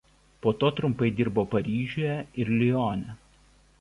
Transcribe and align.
Po 0.43 0.53
to 0.61 0.69
trumpai 0.79 1.09
dirbo 1.19 1.43
Paryžiuje 1.51 2.17
ir 2.45 2.51
Lione. 2.63 3.17